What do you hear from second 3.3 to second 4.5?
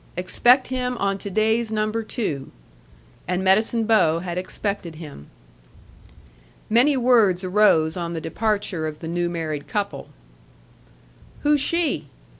Medicine Bow had